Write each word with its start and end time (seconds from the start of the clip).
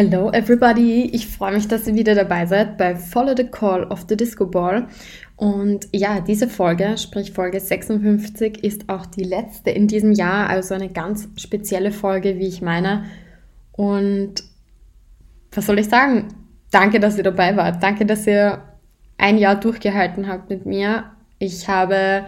Hello 0.00 0.30
everybody, 0.30 1.10
ich 1.12 1.26
freue 1.26 1.54
mich, 1.54 1.66
dass 1.66 1.88
ihr 1.88 1.94
wieder 1.96 2.14
dabei 2.14 2.46
seid 2.46 2.78
bei 2.78 2.94
Follow 2.94 3.34
the 3.36 3.42
Call 3.42 3.82
of 3.82 4.04
the 4.08 4.16
Disco 4.16 4.46
Ball. 4.46 4.86
Und 5.34 5.88
ja, 5.92 6.20
diese 6.20 6.46
Folge, 6.46 6.96
sprich 6.96 7.32
Folge 7.32 7.58
56, 7.58 8.62
ist 8.62 8.88
auch 8.88 9.06
die 9.06 9.24
letzte 9.24 9.70
in 9.70 9.88
diesem 9.88 10.12
Jahr, 10.12 10.48
also 10.48 10.74
eine 10.74 10.88
ganz 10.88 11.26
spezielle 11.34 11.90
Folge, 11.90 12.38
wie 12.38 12.46
ich 12.46 12.62
meine. 12.62 13.06
Und 13.72 14.34
was 15.50 15.66
soll 15.66 15.80
ich 15.80 15.88
sagen? 15.88 16.28
Danke, 16.70 17.00
dass 17.00 17.18
ihr 17.18 17.24
dabei 17.24 17.56
wart. 17.56 17.82
Danke, 17.82 18.06
dass 18.06 18.24
ihr 18.24 18.62
ein 19.16 19.36
Jahr 19.36 19.56
durchgehalten 19.56 20.28
habt 20.28 20.48
mit 20.48 20.64
mir. 20.64 21.06
Ich 21.40 21.66
habe 21.66 22.26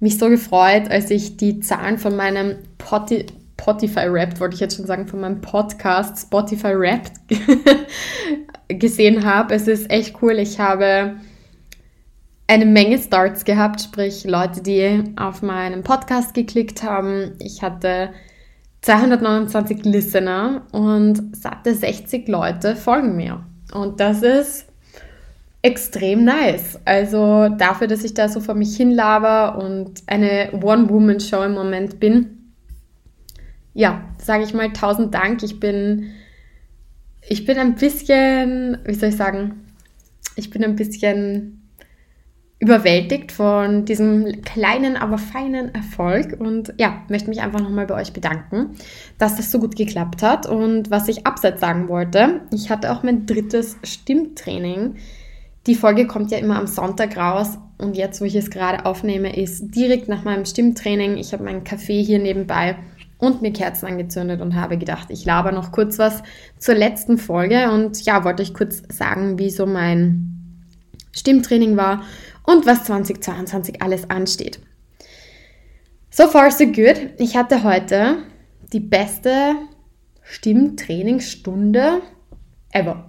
mich 0.00 0.16
so 0.16 0.30
gefreut, 0.30 0.90
als 0.90 1.10
ich 1.10 1.36
die 1.36 1.60
Zahlen 1.60 1.98
von 1.98 2.16
meinem 2.16 2.56
Potti 2.78 3.26
Spotify 3.62 4.06
Rapped, 4.08 4.40
wollte 4.40 4.54
ich 4.54 4.60
jetzt 4.60 4.76
schon 4.76 4.86
sagen, 4.86 5.06
von 5.06 5.20
meinem 5.20 5.40
Podcast 5.40 6.20
Spotify 6.20 6.72
Rapped 6.74 7.12
gesehen 8.68 9.24
habe. 9.24 9.54
Es 9.54 9.68
ist 9.68 9.88
echt 9.88 10.20
cool. 10.20 10.32
Ich 10.32 10.58
habe 10.58 11.14
eine 12.48 12.66
Menge 12.66 12.98
Starts 12.98 13.44
gehabt, 13.44 13.80
sprich 13.80 14.24
Leute, 14.24 14.62
die 14.62 15.04
auf 15.16 15.42
meinen 15.42 15.84
Podcast 15.84 16.34
geklickt 16.34 16.82
haben. 16.82 17.34
Ich 17.38 17.62
hatte 17.62 18.10
229 18.80 19.84
Listener 19.84 20.62
und 20.72 21.36
satte 21.36 21.72
60 21.72 22.26
Leute 22.26 22.74
folgen 22.74 23.14
mir. 23.14 23.44
Und 23.72 24.00
das 24.00 24.22
ist 24.22 24.66
extrem 25.62 26.24
nice. 26.24 26.80
Also 26.84 27.48
dafür, 27.48 27.86
dass 27.86 28.02
ich 28.02 28.14
da 28.14 28.28
so 28.28 28.40
vor 28.40 28.56
mich 28.56 28.76
hinlaber 28.76 29.56
und 29.56 30.02
eine 30.08 30.50
One-Woman-Show 30.60 31.44
im 31.44 31.54
Moment 31.54 32.00
bin, 32.00 32.41
ja, 33.74 34.04
sage 34.18 34.44
ich 34.44 34.54
mal 34.54 34.72
tausend 34.72 35.14
Dank. 35.14 35.42
Ich 35.42 35.60
bin, 35.60 36.10
ich 37.28 37.44
bin 37.44 37.58
ein 37.58 37.74
bisschen, 37.74 38.78
wie 38.84 38.94
soll 38.94 39.10
ich 39.10 39.16
sagen, 39.16 39.66
ich 40.36 40.50
bin 40.50 40.64
ein 40.64 40.76
bisschen 40.76 41.58
überwältigt 42.58 43.32
von 43.32 43.84
diesem 43.86 44.40
kleinen, 44.42 44.96
aber 44.96 45.18
feinen 45.18 45.74
Erfolg 45.74 46.36
und 46.38 46.72
ja, 46.78 47.02
möchte 47.08 47.28
mich 47.28 47.40
einfach 47.40 47.60
nochmal 47.60 47.88
bei 47.88 47.96
euch 47.96 48.12
bedanken, 48.12 48.76
dass 49.18 49.34
das 49.34 49.50
so 49.50 49.58
gut 49.58 49.74
geklappt 49.74 50.22
hat. 50.22 50.46
Und 50.46 50.88
was 50.88 51.08
ich 51.08 51.26
abseits 51.26 51.60
sagen 51.60 51.88
wollte, 51.88 52.42
ich 52.52 52.70
hatte 52.70 52.92
auch 52.92 53.02
mein 53.02 53.26
drittes 53.26 53.78
Stimmtraining. 53.82 54.94
Die 55.66 55.74
Folge 55.74 56.06
kommt 56.06 56.30
ja 56.30 56.38
immer 56.38 56.56
am 56.56 56.68
Sonntag 56.68 57.16
raus 57.16 57.58
und 57.78 57.96
jetzt, 57.96 58.20
wo 58.20 58.26
ich 58.26 58.36
es 58.36 58.50
gerade 58.50 58.86
aufnehme, 58.86 59.36
ist 59.36 59.74
direkt 59.74 60.08
nach 60.08 60.22
meinem 60.22 60.44
Stimmtraining. 60.44 61.16
Ich 61.16 61.32
habe 61.32 61.42
meinen 61.42 61.64
Kaffee 61.64 62.02
hier 62.02 62.20
nebenbei 62.20 62.76
und 63.22 63.40
mir 63.40 63.52
Kerzen 63.52 63.86
angezündet 63.86 64.40
und 64.40 64.56
habe 64.56 64.76
gedacht, 64.76 65.06
ich 65.10 65.24
laber 65.24 65.52
noch 65.52 65.70
kurz 65.70 65.96
was 65.96 66.24
zur 66.58 66.74
letzten 66.74 67.18
Folge 67.18 67.70
und 67.70 68.04
ja, 68.04 68.24
wollte 68.24 68.42
ich 68.42 68.52
kurz 68.52 68.82
sagen, 68.88 69.38
wie 69.38 69.48
so 69.48 69.64
mein 69.64 70.66
Stimmtraining 71.12 71.76
war 71.76 72.02
und 72.42 72.66
was 72.66 72.82
2022 72.82 73.80
alles 73.80 74.10
ansteht. 74.10 74.58
So 76.10 76.26
far, 76.26 76.50
so 76.50 76.66
good. 76.66 77.10
Ich 77.18 77.36
hatte 77.36 77.62
heute 77.62 78.24
die 78.72 78.80
beste 78.80 79.54
Stimmtrainingsstunde 80.22 82.00
ever. 82.72 83.08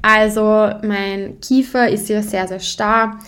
Also 0.00 0.70
mein 0.82 1.38
Kiefer 1.40 1.90
ist 1.90 2.08
ja 2.08 2.22
sehr, 2.22 2.48
sehr 2.48 2.60
starr. 2.60 3.18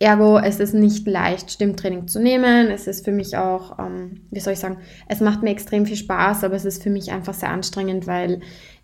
Ergo, 0.00 0.38
es 0.38 0.60
ist 0.60 0.74
nicht 0.74 1.06
leicht, 1.06 1.50
Stimmtraining 1.50 2.06
zu 2.06 2.20
nehmen. 2.20 2.70
Es 2.70 2.86
ist 2.86 3.04
für 3.04 3.12
mich 3.12 3.36
auch, 3.36 3.78
ähm, 3.78 4.20
wie 4.30 4.40
soll 4.40 4.52
ich 4.52 4.58
sagen, 4.60 4.78
es 5.08 5.20
macht 5.20 5.42
mir 5.42 5.50
extrem 5.50 5.86
viel 5.86 5.96
Spaß, 5.96 6.44
aber 6.44 6.54
es 6.54 6.64
ist 6.64 6.82
für 6.82 6.90
mich 6.90 7.10
einfach 7.10 7.34
sehr 7.34 7.50
anstrengend, 7.50 8.06
weil 8.06 8.40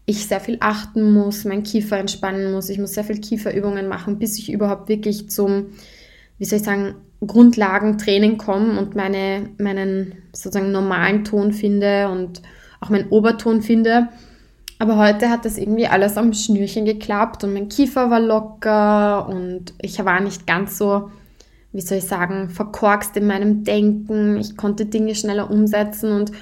ich 0.06 0.26
sehr 0.26 0.40
viel 0.40 0.58
achten 0.60 1.12
muss, 1.12 1.44
mein 1.44 1.62
Kiefer 1.62 1.98
entspannen 1.98 2.52
muss. 2.52 2.68
Ich 2.68 2.78
muss 2.78 2.94
sehr 2.94 3.04
viel 3.04 3.20
Kieferübungen 3.20 3.88
machen, 3.88 4.18
bis 4.18 4.38
ich 4.38 4.52
überhaupt 4.52 4.88
wirklich 4.88 5.30
zum, 5.30 5.66
wie 6.38 6.44
soll 6.44 6.58
ich 6.58 6.64
sagen, 6.64 6.96
Grundlagentraining 7.26 8.36
komme 8.36 8.78
und 8.78 8.94
meine, 8.94 9.48
meinen 9.58 10.14
sozusagen 10.32 10.72
normalen 10.72 11.24
Ton 11.24 11.52
finde 11.52 12.08
und 12.08 12.42
auch 12.80 12.90
meinen 12.90 13.08
Oberton 13.08 13.62
finde. 13.62 14.08
Aber 14.84 14.98
heute 14.98 15.30
hat 15.30 15.46
das 15.46 15.56
irgendwie 15.56 15.86
alles 15.86 16.18
am 16.18 16.34
Schnürchen 16.34 16.84
geklappt 16.84 17.42
und 17.42 17.54
mein 17.54 17.70
Kiefer 17.70 18.10
war 18.10 18.20
locker 18.20 19.26
und 19.30 19.72
ich 19.80 20.04
war 20.04 20.20
nicht 20.20 20.46
ganz 20.46 20.76
so, 20.76 21.10
wie 21.72 21.80
soll 21.80 21.96
ich 21.96 22.04
sagen, 22.04 22.50
verkorkst 22.50 23.16
in 23.16 23.26
meinem 23.26 23.64
Denken. 23.64 24.36
Ich 24.36 24.58
konnte 24.58 24.84
Dinge 24.84 25.14
schneller 25.14 25.50
umsetzen 25.50 26.12
und 26.12 26.32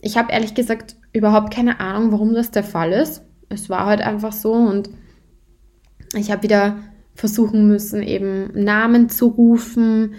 ich 0.00 0.18
habe 0.18 0.32
ehrlich 0.32 0.54
gesagt 0.54 0.96
überhaupt 1.12 1.54
keine 1.54 1.78
Ahnung, 1.78 2.10
warum 2.10 2.34
das 2.34 2.50
der 2.50 2.64
Fall 2.64 2.90
ist. 2.90 3.22
Es 3.50 3.70
war 3.70 3.86
halt 3.86 4.00
einfach 4.00 4.32
so 4.32 4.52
und 4.52 4.90
ich 6.16 6.32
habe 6.32 6.42
wieder 6.42 6.78
versuchen 7.14 7.68
müssen, 7.68 8.02
eben 8.02 8.50
Namen 8.52 9.10
zu 9.10 9.28
rufen 9.28 10.14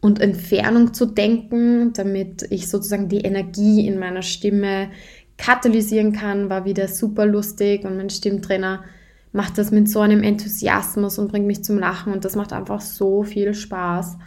und 0.00 0.20
Entfernung 0.20 0.92
zu 0.92 1.06
denken, 1.06 1.92
damit 1.92 2.48
ich 2.50 2.68
sozusagen 2.68 3.08
die 3.08 3.20
Energie 3.20 3.86
in 3.86 4.00
meiner 4.00 4.22
Stimme 4.22 4.90
katalysieren 5.38 6.12
kann, 6.12 6.50
war 6.50 6.64
wieder 6.64 6.88
super 6.88 7.24
lustig 7.24 7.84
und 7.84 7.96
mein 7.96 8.10
Stimmtrainer 8.10 8.84
macht 9.32 9.56
das 9.56 9.70
mit 9.70 9.88
so 9.88 10.00
einem 10.00 10.22
Enthusiasmus 10.22 11.18
und 11.18 11.28
bringt 11.28 11.46
mich 11.46 11.64
zum 11.64 11.78
Lachen 11.78 12.12
und 12.12 12.24
das 12.24 12.36
macht 12.36 12.52
einfach 12.52 12.80
so 12.80 13.22
viel 13.22 13.54
Spaß. 13.54 14.18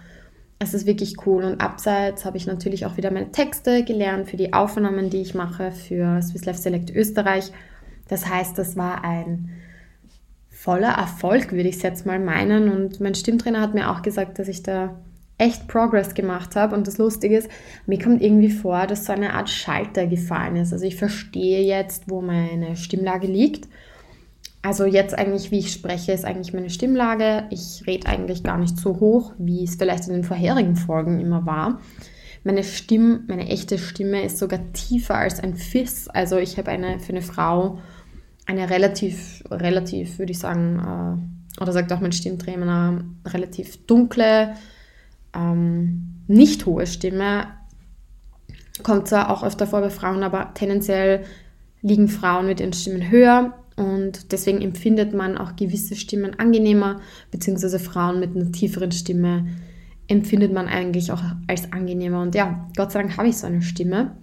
Es 0.59 0.73
ist 0.73 0.85
wirklich 0.85 1.25
cool 1.25 1.43
und 1.43 1.59
abseits 1.59 2.23
habe 2.23 2.37
ich 2.37 2.47
natürlich 2.47 2.85
auch 2.85 2.97
wieder 2.97 3.11
meine 3.11 3.31
Texte 3.31 3.83
gelernt 3.83 4.29
für 4.29 4.37
die 4.37 4.53
Aufnahmen, 4.53 5.09
die 5.09 5.21
ich 5.21 5.35
mache 5.35 5.71
für 5.71 6.21
Swiss 6.21 6.45
Life 6.45 6.59
Select 6.59 6.91
Österreich. 6.95 7.51
Das 8.07 8.27
heißt, 8.27 8.57
das 8.57 8.77
war 8.77 9.03
ein 9.03 9.49
voller 10.49 10.91
Erfolg, 10.91 11.51
würde 11.51 11.69
ich 11.69 11.77
es 11.77 11.81
jetzt 11.81 12.05
mal 12.05 12.19
meinen 12.19 12.69
und 12.69 12.99
mein 12.99 13.15
Stimmtrainer 13.15 13.61
hat 13.61 13.73
mir 13.73 13.89
auch 13.89 14.03
gesagt, 14.03 14.37
dass 14.37 14.47
ich 14.47 14.61
da 14.61 14.95
echt 15.41 15.67
Progress 15.67 16.13
gemacht 16.13 16.55
habe. 16.55 16.75
Und 16.75 16.87
das 16.87 16.97
Lustige 16.97 17.37
ist, 17.37 17.49
mir 17.87 17.99
kommt 17.99 18.21
irgendwie 18.21 18.51
vor, 18.51 18.85
dass 18.85 19.05
so 19.05 19.13
eine 19.13 19.33
Art 19.33 19.49
Schalter 19.49 20.05
gefallen 20.05 20.55
ist. 20.55 20.71
Also 20.71 20.85
ich 20.85 20.95
verstehe 20.95 21.61
jetzt, 21.63 22.09
wo 22.09 22.21
meine 22.21 22.75
Stimmlage 22.75 23.27
liegt. 23.27 23.67
Also 24.61 24.85
jetzt 24.85 25.17
eigentlich, 25.17 25.49
wie 25.49 25.59
ich 25.59 25.73
spreche, 25.73 26.11
ist 26.11 26.23
eigentlich 26.23 26.53
meine 26.53 26.69
Stimmlage. 26.69 27.45
Ich 27.49 27.83
rede 27.87 28.07
eigentlich 28.07 28.43
gar 28.43 28.59
nicht 28.59 28.77
so 28.77 28.99
hoch, 28.99 29.33
wie 29.39 29.63
es 29.63 29.75
vielleicht 29.75 30.07
in 30.07 30.13
den 30.13 30.23
vorherigen 30.23 30.75
Folgen 30.75 31.19
immer 31.19 31.47
war. 31.47 31.81
Meine 32.43 32.63
Stimme, 32.63 33.21
meine 33.27 33.49
echte 33.49 33.79
Stimme 33.79 34.23
ist 34.23 34.37
sogar 34.37 34.71
tiefer 34.73 35.15
als 35.15 35.39
ein 35.39 35.55
Fiss. 35.55 36.07
Also 36.07 36.37
ich 36.37 36.57
habe 36.57 36.69
eine 36.69 36.99
für 36.99 37.13
eine 37.13 37.21
Frau 37.23 37.79
eine 38.45 38.69
relativ, 38.69 39.43
relativ, 39.49 40.19
würde 40.19 40.31
ich 40.31 40.39
sagen, 40.39 40.79
äh, 41.57 41.61
oder 41.61 41.71
sagt 41.71 41.91
auch 41.91 41.99
mein 41.99 42.11
Stimmtrainer, 42.11 43.03
relativ 43.27 43.85
dunkle, 43.85 44.55
ähm, 45.35 46.23
nicht 46.27 46.65
hohe 46.65 46.87
Stimme 46.87 47.47
kommt 48.83 49.07
zwar 49.07 49.29
auch 49.29 49.43
öfter 49.43 49.67
vor 49.67 49.81
bei 49.81 49.89
Frauen, 49.89 50.23
aber 50.23 50.53
tendenziell 50.53 51.23
liegen 51.81 52.07
Frauen 52.07 52.47
mit 52.47 52.59
ihren 52.59 52.73
Stimmen 52.73 53.09
höher 53.09 53.53
und 53.75 54.31
deswegen 54.31 54.61
empfindet 54.61 55.13
man 55.13 55.37
auch 55.37 55.55
gewisse 55.55 55.95
Stimmen 55.95 56.37
angenehmer, 56.39 57.01
beziehungsweise 57.31 57.79
Frauen 57.79 58.19
mit 58.19 58.35
einer 58.35 58.51
tieferen 58.51 58.91
Stimme 58.91 59.47
empfindet 60.07 60.51
man 60.51 60.67
eigentlich 60.67 61.11
auch 61.11 61.21
als 61.47 61.71
angenehmer. 61.71 62.21
Und 62.21 62.35
ja, 62.35 62.67
Gott 62.75 62.91
sei 62.91 63.01
Dank 63.01 63.17
habe 63.17 63.29
ich 63.29 63.37
so 63.37 63.47
eine 63.47 63.61
Stimme 63.61 64.17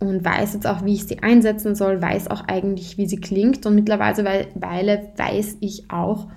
und 0.00 0.24
weiß 0.24 0.54
jetzt 0.54 0.66
auch, 0.66 0.84
wie 0.84 0.94
ich 0.94 1.04
sie 1.04 1.20
einsetzen 1.20 1.74
soll, 1.74 2.02
weiß 2.02 2.28
auch 2.28 2.46
eigentlich, 2.48 2.98
wie 2.98 3.06
sie 3.06 3.20
klingt 3.20 3.64
und 3.64 3.74
mittlerweile 3.74 4.16
weiß 5.16 5.58
ich 5.60 5.90
auch, 5.90 6.28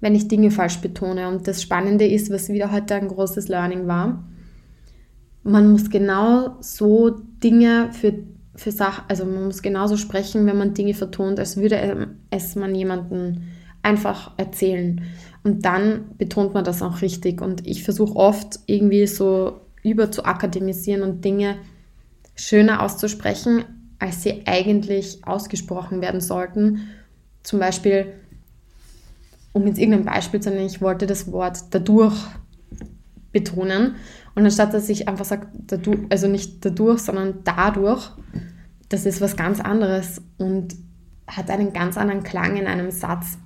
wenn 0.00 0.14
ich 0.14 0.28
Dinge 0.28 0.50
falsch 0.50 0.78
betone. 0.78 1.28
Und 1.28 1.46
das 1.46 1.62
Spannende 1.62 2.06
ist, 2.06 2.30
was 2.30 2.48
wieder 2.48 2.72
heute 2.72 2.94
ein 2.94 3.08
großes 3.08 3.48
Learning 3.48 3.86
war, 3.86 4.24
man 5.42 5.70
muss 5.72 5.88
genau 5.88 6.56
so 6.60 7.10
Dinge 7.42 7.90
für, 7.92 8.14
für 8.54 8.72
Sachen, 8.72 9.04
also 9.08 9.24
man 9.24 9.44
muss 9.44 9.62
genauso 9.62 9.96
sprechen, 9.96 10.46
wenn 10.46 10.58
man 10.58 10.74
Dinge 10.74 10.94
vertont, 10.94 11.38
als 11.38 11.56
würde 11.56 12.08
es 12.30 12.56
man 12.56 12.74
jemanden 12.74 13.44
einfach 13.82 14.32
erzählen. 14.36 15.02
Und 15.42 15.64
dann 15.64 16.16
betont 16.18 16.52
man 16.52 16.64
das 16.64 16.82
auch 16.82 17.00
richtig. 17.00 17.40
Und 17.40 17.66
ich 17.66 17.82
versuche 17.82 18.16
oft 18.16 18.60
irgendwie 18.66 19.06
so 19.06 19.62
über 19.82 20.10
zu 20.10 20.24
akademisieren 20.24 21.02
und 21.02 21.24
Dinge 21.24 21.56
schöner 22.34 22.82
auszusprechen, 22.82 23.64
als 23.98 24.22
sie 24.22 24.42
eigentlich 24.46 25.26
ausgesprochen 25.26 26.02
werden 26.02 26.20
sollten. 26.20 26.88
Zum 27.42 27.58
Beispiel, 27.58 28.12
um 29.52 29.66
jetzt 29.66 29.78
irgendein 29.78 30.04
Beispiel 30.04 30.40
zu 30.40 30.50
nennen, 30.50 30.66
ich 30.66 30.80
wollte 30.80 31.06
das 31.06 31.30
Wort 31.32 31.58
dadurch 31.70 32.16
betonen. 33.32 33.96
Und 34.34 34.44
anstatt 34.44 34.74
dass 34.74 34.88
ich 34.88 35.08
einfach 35.08 35.24
sage, 35.24 35.48
dadurch, 35.66 36.00
also 36.10 36.28
nicht 36.28 36.64
dadurch, 36.64 37.00
sondern 37.00 37.40
dadurch, 37.44 38.10
das 38.88 39.06
ist 39.06 39.20
was 39.20 39.36
ganz 39.36 39.60
anderes 39.60 40.22
und 40.38 40.74
hat 41.26 41.50
einen 41.50 41.72
ganz 41.72 41.96
anderen 41.96 42.22
Klang 42.22 42.56
in 42.56 42.66
einem 42.66 42.90
Satz. 42.90 43.38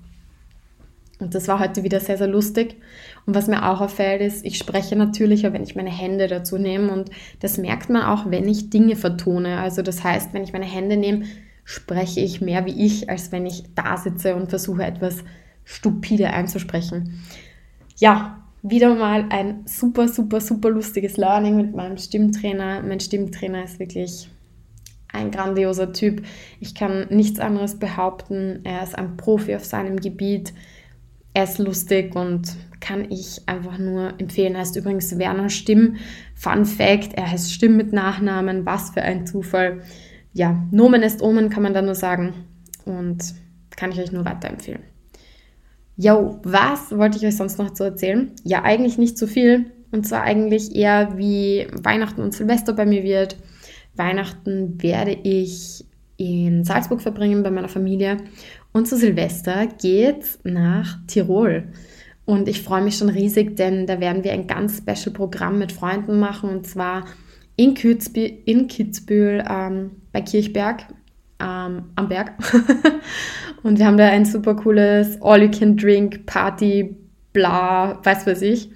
Und 1.20 1.34
das 1.34 1.48
war 1.48 1.60
heute 1.60 1.84
wieder 1.84 2.00
sehr, 2.00 2.18
sehr 2.18 2.26
lustig. 2.26 2.76
Und 3.24 3.34
was 3.34 3.46
mir 3.46 3.68
auch 3.68 3.80
auffällt, 3.80 4.20
ist, 4.20 4.44
ich 4.44 4.58
spreche 4.58 4.96
natürlicher, 4.96 5.52
wenn 5.52 5.62
ich 5.62 5.76
meine 5.76 5.90
Hände 5.90 6.26
dazu 6.26 6.58
nehme. 6.58 6.92
Und 6.92 7.10
das 7.40 7.56
merkt 7.56 7.88
man 7.88 8.02
auch, 8.02 8.30
wenn 8.30 8.48
ich 8.48 8.70
Dinge 8.70 8.96
vertone. 8.96 9.58
Also 9.58 9.82
das 9.82 10.02
heißt, 10.02 10.34
wenn 10.34 10.44
ich 10.44 10.52
meine 10.52 10.64
Hände 10.64 10.96
nehme, 10.96 11.24
spreche 11.64 12.20
ich 12.20 12.40
mehr 12.40 12.66
wie 12.66 12.84
ich, 12.84 13.08
als 13.08 13.32
wenn 13.32 13.46
ich 13.46 13.64
da 13.74 13.96
sitze 13.96 14.34
und 14.34 14.50
versuche 14.50 14.84
etwas 14.84 15.24
stupide 15.64 16.30
einzusprechen. 16.30 17.20
Ja, 17.96 18.42
wieder 18.62 18.94
mal 18.94 19.26
ein 19.28 19.66
super, 19.66 20.08
super, 20.08 20.40
super 20.40 20.70
lustiges 20.70 21.16
Learning 21.16 21.56
mit 21.56 21.74
meinem 21.74 21.98
Stimmtrainer. 21.98 22.82
Mein 22.82 23.00
Stimmtrainer 23.00 23.64
ist 23.64 23.78
wirklich 23.78 24.28
ein 25.12 25.30
grandioser 25.30 25.92
Typ. 25.92 26.24
Ich 26.60 26.74
kann 26.74 27.06
nichts 27.10 27.38
anderes 27.40 27.78
behaupten. 27.78 28.60
Er 28.64 28.82
ist 28.82 28.96
ein 28.98 29.16
Profi 29.16 29.54
auf 29.54 29.64
seinem 29.64 30.00
Gebiet. 30.00 30.52
Er 31.34 31.44
ist 31.44 31.58
lustig 31.58 32.14
und 32.14 32.56
kann 32.80 33.10
ich 33.10 33.42
einfach 33.46 33.78
nur 33.78 34.14
empfehlen. 34.18 34.54
Er 34.54 34.60
heißt 34.60 34.76
übrigens 34.76 35.18
Werner 35.18 35.50
Stimm. 35.50 35.96
Fun 36.34 36.64
Fact, 36.64 37.14
er 37.14 37.30
heißt 37.30 37.52
Stimm 37.52 37.76
mit 37.76 37.92
Nachnamen. 37.92 38.66
Was 38.66 38.90
für 38.90 39.02
ein 39.02 39.26
Zufall. 39.26 39.82
Ja, 40.32 40.66
Nomen 40.70 41.02
ist 41.02 41.22
Omen, 41.22 41.48
kann 41.48 41.62
man 41.62 41.74
da 41.74 41.82
nur 41.82 41.94
sagen. 41.94 42.34
Und 42.84 43.34
kann 43.76 43.92
ich 43.92 44.00
euch 44.00 44.12
nur 44.12 44.24
weiterempfehlen. 44.24 44.93
Jo, 45.96 46.40
was 46.42 46.96
wollte 46.96 47.18
ich 47.18 47.26
euch 47.26 47.36
sonst 47.36 47.58
noch 47.58 47.72
zu 47.72 47.84
erzählen? 47.84 48.32
Ja, 48.42 48.62
eigentlich 48.62 48.98
nicht 48.98 49.16
so 49.16 49.26
viel. 49.26 49.72
Und 49.92 50.06
zwar 50.06 50.22
eigentlich 50.22 50.74
eher, 50.74 51.16
wie 51.16 51.68
Weihnachten 51.72 52.20
und 52.20 52.34
Silvester 52.34 52.72
bei 52.72 52.84
mir 52.84 53.04
wird 53.04 53.36
Weihnachten 53.96 54.82
werde 54.82 55.12
ich 55.12 55.84
in 56.16 56.64
Salzburg 56.64 57.00
verbringen 57.00 57.42
bei 57.42 57.50
meiner 57.50 57.68
Familie. 57.68 58.18
Und 58.72 58.88
zu 58.88 58.96
Silvester 58.96 59.66
geht's 59.80 60.38
nach 60.44 60.98
Tirol. 61.06 61.68
Und 62.24 62.48
ich 62.48 62.62
freue 62.62 62.82
mich 62.82 62.96
schon 62.96 63.10
riesig, 63.10 63.56
denn 63.56 63.86
da 63.86 64.00
werden 64.00 64.24
wir 64.24 64.32
ein 64.32 64.46
ganz 64.46 64.78
special 64.78 65.12
Programm 65.12 65.58
mit 65.58 65.72
Freunden 65.72 66.18
machen 66.18 66.50
und 66.50 66.66
zwar 66.66 67.04
in, 67.56 67.74
Kitzbühel, 67.74 68.38
in 68.46 68.66
Kitzbühel 68.66 69.44
ähm, 69.48 69.90
bei 70.10 70.22
Kirchberg 70.22 70.86
ähm, 71.38 71.84
am 71.94 72.08
Berg. 72.08 72.32
und 73.64 73.78
wir 73.78 73.86
haben 73.86 73.96
da 73.96 74.06
ein 74.06 74.26
super 74.26 74.54
cooles 74.54 75.20
All-You-Can-Drink-Party, 75.22 76.96
bla, 77.32 77.98
weiß 78.04 78.26
was 78.26 78.42
ich. 78.42 78.70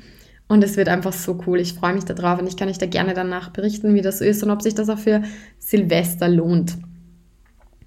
Und 0.48 0.64
es 0.64 0.78
wird 0.78 0.88
einfach 0.88 1.12
so 1.12 1.38
cool. 1.46 1.60
Ich 1.60 1.74
freue 1.74 1.92
mich 1.92 2.06
darauf 2.06 2.40
und 2.40 2.46
ich 2.46 2.56
kann 2.56 2.70
euch 2.70 2.78
da 2.78 2.86
gerne 2.86 3.12
danach 3.12 3.50
berichten, 3.50 3.94
wie 3.94 4.00
das 4.00 4.18
so 4.18 4.24
ist 4.24 4.42
und 4.42 4.50
ob 4.50 4.62
sich 4.62 4.74
das 4.74 4.88
auch 4.88 4.98
für 4.98 5.22
Silvester 5.58 6.26
lohnt. 6.26 6.78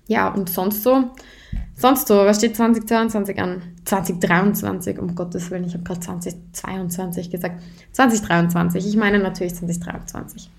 Ja, 0.07 0.27
und 0.27 0.48
sonst 0.48 0.83
so, 0.83 1.09
sonst 1.75 2.07
so, 2.07 2.18
was 2.18 2.38
steht 2.38 2.56
2022 2.56 3.39
an? 3.39 3.63
2023, 3.86 5.00
um 5.00 5.15
Gottes 5.15 5.50
Willen, 5.50 5.65
ich 5.65 5.74
habe 5.74 5.83
gerade 5.83 6.01
2022 6.01 7.31
gesagt. 7.31 7.63
2023, 7.94 8.88
ich 8.88 8.95
meine 8.95 9.18
natürlich 9.18 9.56
2023. 9.56 10.51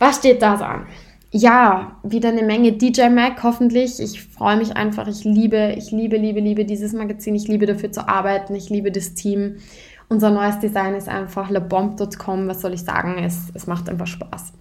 Was 0.00 0.16
steht 0.16 0.42
da 0.42 0.56
so 0.56 0.64
an? 0.64 0.86
Ja, 1.30 1.98
wieder 2.02 2.30
eine 2.30 2.42
Menge 2.42 2.72
DJ 2.72 3.10
Mac, 3.10 3.42
hoffentlich. 3.42 4.00
Ich 4.00 4.22
freue 4.22 4.56
mich 4.56 4.76
einfach. 4.76 5.06
Ich 5.08 5.24
liebe, 5.24 5.74
ich 5.76 5.90
liebe, 5.90 6.16
liebe, 6.16 6.40
liebe 6.40 6.64
dieses 6.64 6.94
Magazin. 6.94 7.34
Ich 7.34 7.48
liebe 7.48 7.66
dafür 7.66 7.92
zu 7.92 8.08
arbeiten. 8.08 8.54
Ich 8.54 8.70
liebe 8.70 8.90
das 8.90 9.12
Team. 9.12 9.56
Unser 10.08 10.30
neues 10.30 10.58
Design 10.58 10.94
ist 10.94 11.08
einfach 11.08 11.50
lebomb.com. 11.50 12.48
Was 12.48 12.62
soll 12.62 12.72
ich 12.72 12.82
sagen? 12.82 13.18
Es, 13.22 13.50
es 13.52 13.66
macht 13.66 13.90
einfach 13.90 14.06
Spaß. 14.06 14.54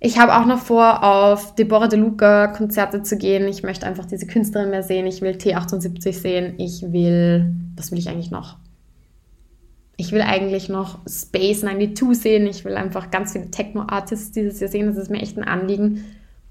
Ich 0.00 0.18
habe 0.18 0.34
auch 0.34 0.46
noch 0.46 0.60
vor, 0.60 1.02
auf 1.04 1.54
Deborah 1.54 1.88
De 1.88 1.98
Luca 1.98 2.46
Konzerte 2.48 3.02
zu 3.02 3.18
gehen. 3.18 3.46
Ich 3.46 3.62
möchte 3.62 3.86
einfach 3.86 4.06
diese 4.06 4.26
Künstlerin 4.26 4.70
mehr 4.70 4.82
sehen. 4.82 5.06
Ich 5.06 5.20
will 5.20 5.32
T78 5.32 6.12
sehen. 6.12 6.54
Ich 6.56 6.90
will, 6.90 7.54
was 7.76 7.90
will 7.90 7.98
ich 7.98 8.08
eigentlich 8.08 8.30
noch? 8.30 8.56
Ich 9.96 10.12
will 10.12 10.22
eigentlich 10.22 10.68
noch 10.68 10.98
Space 11.08 11.60
92 11.60 12.18
sehen. 12.18 12.46
Ich 12.46 12.64
will 12.64 12.76
einfach 12.76 13.10
ganz 13.10 13.32
viele 13.32 13.50
Techno-Artists 13.50 14.32
dieses 14.32 14.60
Jahr 14.60 14.70
sehen. 14.70 14.86
Das 14.86 14.96
ist 14.96 15.10
mir 15.10 15.22
echt 15.22 15.36
ein 15.36 15.44
Anliegen, 15.44 16.04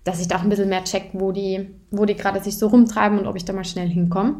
dass 0.03 0.21
ich 0.21 0.27
da 0.27 0.37
auch 0.37 0.43
ein 0.43 0.49
bisschen 0.49 0.69
mehr 0.69 0.83
check, 0.83 1.09
wo 1.13 1.31
die, 1.31 1.69
wo 1.91 2.05
die 2.05 2.15
gerade 2.15 2.41
sich 2.41 2.57
so 2.57 2.67
rumtreiben 2.67 3.19
und 3.19 3.27
ob 3.27 3.35
ich 3.35 3.45
da 3.45 3.53
mal 3.53 3.65
schnell 3.65 3.89
hinkomme. 3.89 4.35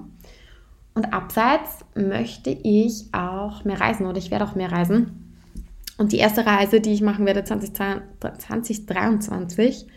Und 0.96 1.12
abseits 1.12 1.80
möchte 1.96 2.52
ich 2.52 3.08
auch 3.14 3.66
mehr 3.66 3.82
reisen 3.82 4.06
oder 4.06 4.18
ich 4.18 4.32
werde 4.32 4.46
auch 4.46 4.56
mehr 4.56 4.72
reisen. 4.72 5.20
Und 5.98 6.12
die 6.12 6.18
erste 6.18 6.46
Reise, 6.46 6.82
die 6.82 6.94
ich 6.94 7.02
machen 7.02 7.26
werde 7.26 7.44
2023, 7.44 9.88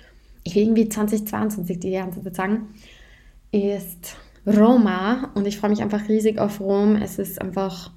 ich 0.44 0.54
will 0.54 0.62
irgendwie 0.62 0.88
2022 0.88 1.80
die 1.80 1.92
ganze 1.92 2.22
Zeit 2.22 2.36
sagen, 2.36 2.68
ist 3.50 4.16
Roma. 4.46 5.30
Und 5.34 5.46
ich 5.46 5.58
freue 5.58 5.70
mich 5.70 5.82
einfach 5.82 6.08
riesig 6.08 6.38
auf 6.38 6.60
Rom. 6.60 6.96
Es 6.96 7.18
ist 7.18 7.40
einfach 7.40 7.90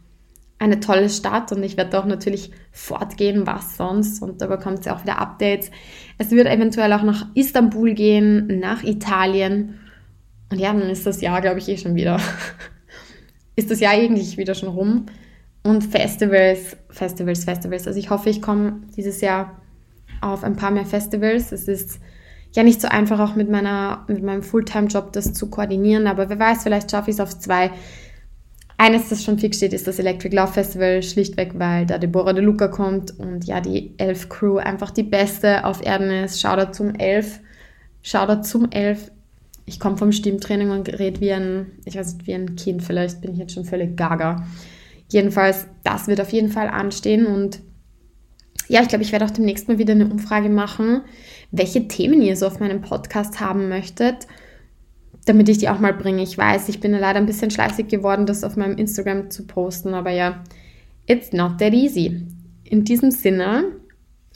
eine 0.60 0.82
tolle 0.82 1.10
Stadt 1.10 1.52
und 1.54 1.64
ich 1.64 1.78
werde 1.78 1.98
auch 1.98 2.06
natürlich 2.06 2.52
fortgehen, 2.72 3.48
was 3.48 3.78
sonst. 3.78 4.22
Und 4.22 4.42
da 4.42 4.48
bekommt 4.48 4.86
ihr 4.86 4.94
auch 4.94 5.04
wieder 5.04 5.18
Updates. 5.18 5.72
Es 6.18 6.32
wird 6.32 6.48
eventuell 6.48 6.92
auch 6.92 7.04
nach 7.04 7.28
Istanbul 7.34 7.94
gehen, 7.94 8.60
nach 8.60 8.84
Italien. 8.84 9.80
Und 10.52 10.60
ja, 10.60 10.74
dann 10.74 10.90
ist 10.90 11.06
das 11.06 11.22
Jahr, 11.22 11.42
glaube 11.42 11.60
ich, 11.60 11.70
eh 11.70 11.78
schon 11.78 11.96
wieder 11.96 12.20
ist 13.56 13.72
das 13.72 13.80
Jahr 13.80 13.94
eigentlich 13.94 14.38
wieder 14.38 14.54
schon 14.54 14.70
rum. 14.70 15.06
Und 15.64 15.84
Festivals, 15.84 16.78
Festivals, 16.90 17.46
Festivals. 17.46 17.88
Also 17.88 18.00
ich 18.00 18.10
hoffe, 18.10 18.30
ich 18.30 18.42
komme 18.42 18.82
dieses 18.96 19.22
Jahr 19.22 19.62
auf 20.22 20.44
ein 20.44 20.58
paar 20.58 20.72
mehr 20.72 20.86
Festivals. 20.86 21.54
Es 21.54 21.68
ist 21.70 22.00
ja 22.54 22.64
nicht 22.64 22.82
so 22.82 22.88
einfach, 22.88 23.20
auch 23.20 23.36
mit, 23.36 23.50
meiner, 23.50 24.06
mit 24.08 24.24
meinem 24.24 24.44
Fulltime-Job 24.44 25.14
das 25.14 25.34
zu 25.34 25.50
koordinieren, 25.50 26.08
aber 26.08 26.30
wer 26.30 26.40
weiß, 26.40 26.64
vielleicht 26.64 26.92
schaffe 26.92 27.12
ich 27.12 27.18
es 27.18 27.22
auf 27.22 27.38
zwei. 27.38 27.72
Eines, 28.80 29.10
das 29.10 29.24
schon 29.24 29.38
fix 29.38 29.58
steht, 29.58 29.74
ist 29.74 29.86
das 29.86 30.00
Electric 30.00 30.36
Love 30.36 30.54
Festival, 30.54 31.04
schlichtweg, 31.04 31.52
weil 31.56 31.86
da 31.86 32.00
Deborah 32.00 32.34
De 32.34 32.44
Luca 32.44 32.68
kommt 32.68 33.20
und 33.20 33.46
ja, 33.46 33.62
die 33.62 33.94
Elf 33.98 34.30
Crew 34.30 34.58
einfach 34.58 34.90
die 34.90 35.04
beste 35.04 35.66
auf 35.66 35.86
Erden 35.86 36.10
ist. 36.10 36.42
Shoutout 36.42 36.72
zum 36.72 36.96
Elf. 36.96 37.40
Shoutout 38.02 38.44
zum 38.44 38.72
Elf 38.72 39.12
ich 39.70 39.80
komme 39.80 39.98
vom 39.98 40.12
Stimmtraining 40.12 40.72
und 40.72 40.90
rede 41.00 41.22
wie 41.22 41.32
ein, 41.32 41.68
ich 41.86 41.96
weiß 41.96 42.16
nicht, 42.16 42.28
wie 42.28 42.34
ein 42.34 42.56
Kind, 42.56 42.84
vielleicht 42.84 43.22
bin 43.22 43.34
ich 43.34 43.38
jetzt 43.38 43.54
schon 43.54 43.66
völlig 43.66 43.96
gaga. 43.96 44.48
Jedenfalls, 45.12 45.68
das 45.84 46.08
wird 46.08 46.20
auf 46.20 46.32
jeden 46.32 46.50
Fall 46.50 46.68
anstehen 46.68 47.28
und 47.28 47.60
ja, 48.68 48.82
ich 48.82 48.88
glaube, 48.88 49.04
ich 49.04 49.12
werde 49.12 49.26
auch 49.26 49.32
demnächst 49.32 49.68
mal 49.68 49.78
wieder 49.78 49.94
eine 49.94 50.08
Umfrage 50.08 50.50
machen, 50.50 51.02
welche 51.52 51.88
Themen 51.88 52.22
ihr 52.22 52.36
so 52.36 52.48
auf 52.48 52.60
meinem 52.60 52.82
Podcast 52.82 53.40
haben 53.40 53.70
möchtet, 53.70 54.28
damit 55.26 55.50
ich 55.50 55.60
die 55.60 55.70
auch 55.70 55.80
mal 55.80 55.94
bringe. 55.94 56.24
Ich 56.24 56.38
weiß, 56.38 56.70
ich 56.70 56.80
bin 56.80 56.92
leider 56.92 57.20
ein 57.20 57.26
bisschen 57.26 57.52
schleißig 57.52 57.88
geworden, 57.88 58.26
das 58.26 58.44
auf 58.44 58.56
meinem 58.56 58.78
Instagram 58.78 59.30
zu 59.30 59.46
posten, 59.46 59.94
aber 59.94 60.12
ja, 60.12 60.44
it's 61.06 61.34
not 61.34 61.58
that 61.60 61.74
easy. 61.74 62.26
In 62.64 62.84
diesem 62.84 63.12
Sinne 63.12 63.66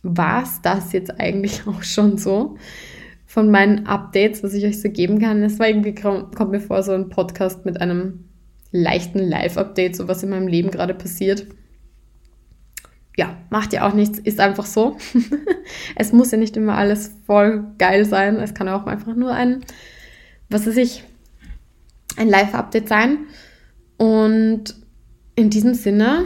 war 0.03 0.43
es 0.43 0.61
das 0.61 0.91
jetzt 0.93 1.19
eigentlich 1.19 1.61
auch 1.67 1.83
schon 1.83 2.17
so 2.17 2.57
von 3.25 3.49
meinen 3.49 3.87
Updates, 3.87 4.43
was 4.43 4.53
ich 4.53 4.63
euch 4.65 4.79
so 4.79 4.89
geben 4.89 5.19
kann. 5.19 5.41
Es 5.41 5.57
war 5.57 5.67
irgendwie, 5.67 5.95
kommt 5.95 6.51
mir 6.51 6.59
vor, 6.59 6.83
so 6.83 6.91
ein 6.91 7.09
Podcast 7.09 7.65
mit 7.65 7.81
einem 7.81 8.25
leichten 8.71 9.19
Live-Update, 9.19 9.95
so 9.95 10.07
was 10.07 10.21
in 10.21 10.29
meinem 10.29 10.47
Leben 10.47 10.69
gerade 10.69 10.93
passiert. 10.93 11.47
Ja, 13.17 13.37
macht 13.49 13.73
ja 13.73 13.87
auch 13.87 13.93
nichts, 13.93 14.19
ist 14.19 14.39
einfach 14.39 14.65
so. 14.65 14.97
es 15.95 16.13
muss 16.13 16.31
ja 16.31 16.37
nicht 16.37 16.57
immer 16.57 16.75
alles 16.75 17.15
voll 17.25 17.65
geil 17.77 18.05
sein. 18.05 18.35
Es 18.37 18.53
kann 18.53 18.67
auch 18.69 18.85
einfach 18.85 19.15
nur 19.15 19.31
ein, 19.31 19.63
was 20.53 20.67
weiß 20.67 20.77
ich, 20.77 21.03
ein 22.17 22.29
Live-Update 22.29 22.87
sein. 22.87 23.19
Und 23.97 24.75
in 25.35 25.49
diesem 25.49 25.73
Sinne, 25.73 26.25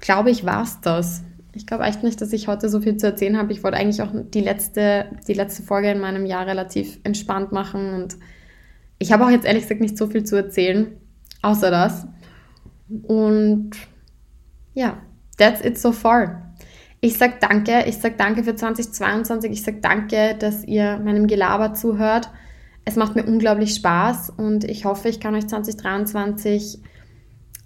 glaube 0.00 0.30
ich, 0.30 0.44
war 0.44 0.62
es 0.62 0.80
das. 0.80 1.22
Ich 1.54 1.66
glaube 1.66 1.84
echt 1.84 2.02
nicht, 2.02 2.20
dass 2.20 2.32
ich 2.32 2.48
heute 2.48 2.68
so 2.68 2.80
viel 2.80 2.98
zu 2.98 3.06
erzählen 3.06 3.38
habe. 3.38 3.52
Ich 3.52 3.64
wollte 3.64 3.78
eigentlich 3.78 4.02
auch 4.02 4.10
die 4.12 4.42
letzte, 4.42 5.06
die 5.26 5.34
letzte 5.34 5.62
Folge 5.62 5.90
in 5.90 6.00
meinem 6.00 6.26
Jahr 6.26 6.46
relativ 6.46 6.98
entspannt 7.02 7.50
machen 7.50 7.94
und 7.94 8.16
ich 8.98 9.12
habe 9.12 9.24
auch 9.24 9.30
jetzt 9.30 9.46
ehrlich 9.46 9.62
gesagt 9.62 9.80
nicht 9.80 9.98
so 9.98 10.06
viel 10.06 10.24
zu 10.24 10.36
erzählen, 10.36 10.96
außer 11.42 11.70
das. 11.70 12.06
Und 13.02 13.70
ja, 14.74 14.98
that's 15.38 15.64
it 15.64 15.78
so 15.78 15.92
far. 15.92 16.54
Ich 17.00 17.18
sage 17.18 17.34
danke, 17.40 17.84
ich 17.86 17.98
sage 17.98 18.14
danke 18.16 18.42
für 18.42 18.54
2022, 18.54 19.50
ich 19.52 19.62
sage 19.62 19.78
danke, 19.80 20.34
dass 20.38 20.64
ihr 20.64 20.98
meinem 20.98 21.26
Gelaber 21.26 21.74
zuhört. 21.74 22.30
Es 22.86 22.94
macht 22.96 23.16
mir 23.16 23.24
unglaublich 23.24 23.74
Spaß 23.74 24.30
und 24.30 24.64
ich 24.64 24.84
hoffe, 24.84 25.08
ich 25.08 25.18
kann 25.18 25.34
euch 25.34 25.48
2023 25.48 26.78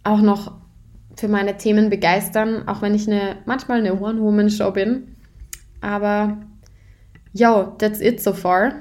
auch 0.03 0.23
noch 0.23 0.59
für 1.15 1.29
meine 1.29 1.59
Themen 1.59 1.91
begeistern, 1.91 2.67
auch 2.67 2.81
wenn 2.81 2.95
ich 2.95 3.07
eine, 3.07 3.37
manchmal 3.45 3.81
eine 3.81 4.01
One-Woman-Show 4.01 4.71
bin. 4.71 5.15
Aber 5.83 6.39
yo, 7.35 7.75
that's 7.79 8.01
it 8.01 8.23
so 8.23 8.33
far. 8.33 8.73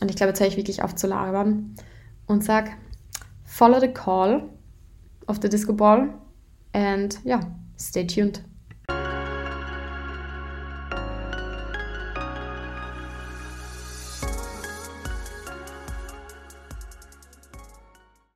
Und 0.00 0.10
ich 0.10 0.16
glaube, 0.16 0.30
jetzt 0.30 0.40
höre 0.40 0.48
ich 0.48 0.56
wirklich 0.56 0.82
auf 0.82 0.96
zu 0.96 1.06
labern 1.06 1.76
und 2.26 2.42
sag, 2.42 2.72
follow 3.44 3.78
the 3.78 3.88
call 3.88 4.48
of 5.28 5.38
the 5.40 5.48
Disco 5.48 5.72
Ball 5.72 6.12
and 6.72 7.20
ja, 7.22 7.40
stay 7.78 8.04
tuned. 8.04 8.42